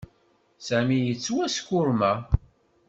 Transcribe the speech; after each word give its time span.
Sami 0.67 0.97
yettwaskurma. 1.01 2.13